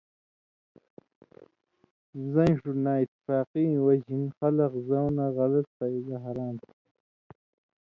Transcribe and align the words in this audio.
زَیں 2.31 2.53
ݜُو 2.59 2.71
نااتفاقی 2.83 3.65
وجہۡ 3.85 4.05
ہِن 4.07 4.23
خلک 4.37 4.73
زؤں 4.87 5.09
نہ 5.17 5.25
غلط 5.37 5.67
فائدہ 5.77 6.17
ہراں 6.23 6.53
تھو۔ 6.61 6.69